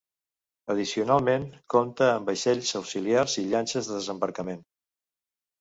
[0.73, 1.45] Addicionalment,
[1.75, 4.69] compta amb vaixells auxiliars i llanxes de desembarcament.